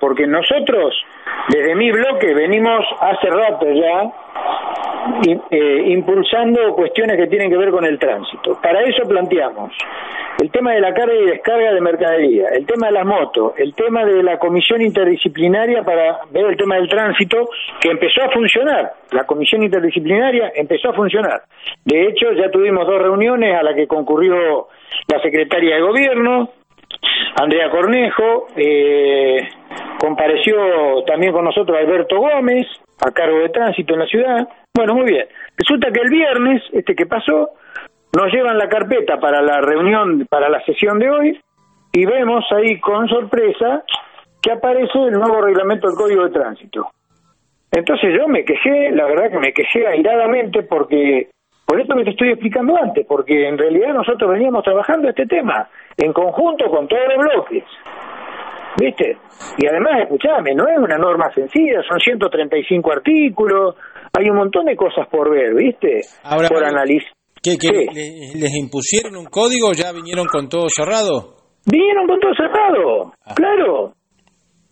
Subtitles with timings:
[0.00, 0.94] porque nosotros,
[1.48, 4.10] desde mi bloque, venimos hace rato ya
[5.50, 8.58] eh, impulsando cuestiones que tienen que ver con el tránsito.
[8.62, 9.72] Para eso planteamos
[10.40, 13.74] el tema de la carga y descarga de mercadería, el tema de las motos, el
[13.74, 17.48] tema de la comisión interdisciplinaria para ver el tema del tránsito,
[17.80, 18.92] que empezó a funcionar.
[19.12, 21.42] La comisión interdisciplinaria empezó a funcionar.
[21.84, 24.68] De hecho, ya tuvimos dos reuniones a las que concurrió
[25.06, 26.50] la secretaria de gobierno,
[27.36, 29.48] Andrea Cornejo, eh,
[29.98, 32.66] compareció también con nosotros Alberto Gómez,
[33.00, 34.48] a cargo de tránsito en la ciudad.
[34.74, 35.26] Bueno, muy bien.
[35.56, 37.50] Resulta que el viernes, este que pasó,
[38.14, 41.40] nos llevan la carpeta para la reunión, para la sesión de hoy,
[41.92, 43.84] y vemos ahí con sorpresa
[44.42, 46.90] que aparece el nuevo reglamento del Código de Tránsito.
[47.70, 51.30] Entonces yo me quejé, la verdad que me quejé airadamente porque, por
[51.82, 56.12] esto que te estoy explicando antes, porque en realidad nosotros veníamos trabajando este tema en
[56.12, 57.64] conjunto con todos los bloques.
[58.80, 59.18] ¿Viste?
[59.58, 63.76] Y además, escuchame, no es una norma sencilla, son 135 artículos,
[64.18, 66.00] hay un montón de cosas por ver, ¿viste?
[66.24, 67.12] Ahora, por analizar.
[67.42, 67.56] ¿Qué,
[68.34, 69.72] les impusieron un código?
[69.74, 71.34] ¿Ya vinieron con todo cerrado?
[71.66, 73.34] Vinieron con todo cerrado, ah.
[73.34, 73.94] claro.